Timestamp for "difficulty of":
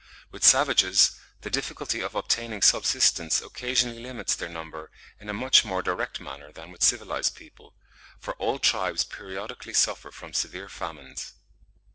1.51-2.15